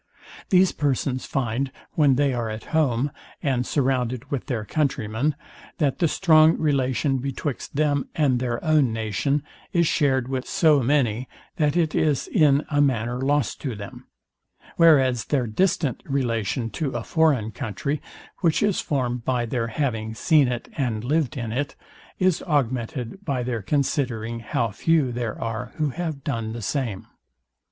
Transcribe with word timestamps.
These 0.49 0.71
persons 0.71 1.27
find, 1.27 1.71
when 1.91 2.15
they 2.15 2.33
are 2.33 2.49
at 2.49 2.63
home, 2.73 3.11
and 3.43 3.67
surrounded 3.67 4.31
with 4.31 4.47
their 4.47 4.65
countrymen, 4.65 5.35
that 5.77 5.99
the 5.99 6.07
strong 6.07 6.57
relation 6.57 7.19
betwixt 7.19 7.75
them 7.75 8.09
and 8.15 8.39
their 8.39 8.63
own 8.65 8.91
nation 8.91 9.43
is 9.73 9.85
shared 9.85 10.27
with 10.27 10.47
so 10.47 10.81
many, 10.81 11.29
that 11.57 11.77
it 11.77 11.93
is 11.93 12.27
in 12.27 12.65
a 12.71 12.81
manner 12.81 13.21
lost 13.21 13.61
to 13.61 13.75
them; 13.75 14.07
whereas 14.75 15.25
their 15.25 15.45
distant 15.45 16.01
relation 16.07 16.71
to 16.71 16.89
a 16.95 17.03
foreign 17.03 17.51
country, 17.51 18.01
which 18.39 18.63
is 18.63 18.81
formed 18.81 19.23
by 19.23 19.45
their 19.45 19.67
having 19.67 20.15
seen 20.15 20.47
it 20.47 20.67
and 20.75 21.03
lived 21.03 21.37
in 21.37 21.51
it, 21.51 21.75
is 22.17 22.41
augmented 22.47 23.23
by 23.23 23.43
their 23.43 23.61
considering 23.61 24.39
how 24.39 24.71
few 24.71 25.11
there 25.11 25.39
are 25.39 25.73
who 25.75 25.91
have 25.91 26.23
done 26.23 26.53
the 26.53 26.61
same. 26.63 27.05